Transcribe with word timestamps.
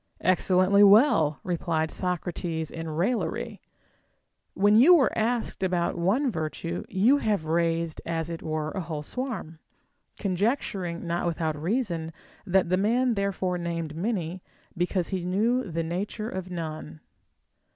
Excellently 0.21 0.81
well! 0.83 1.39
repUed 1.45 1.91
Socrates 1.91 2.71
in 2.71 2.89
raillery, 2.89 3.61
when 4.55 4.73
you 4.73 4.95
were 4.95 5.15
asked 5.15 5.61
about 5.61 5.95
one 5.95 6.31
virtue, 6.31 6.83
you 6.89 7.19
haΛ^e 7.19 7.45
raised, 7.45 8.01
as 8.03 8.27
it 8.27 8.41
were, 8.41 8.71
a 8.71 8.81
whole 8.81 9.03
swarm; 9.03 9.59
conjecturing, 10.19 11.05
not 11.05 11.27
without 11.27 11.55
reason, 11.55 12.11
that 12.47 12.69
the 12.69 12.77
man 12.77 13.13
therefore 13.13 13.59
named 13.59 13.95
many 13.95 14.41
because 14.75 15.09
he 15.09 15.23
knew 15.23 15.69
the 15.69 15.83
nature 15.83 16.29
of 16.31 16.49
none. 16.49 17.01